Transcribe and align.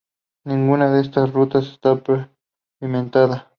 Ninguna 0.45 0.89
de 0.91 1.01
estas 1.01 1.31
rutas 1.31 1.67
está 1.67 1.95
pavimentada. 1.95 3.49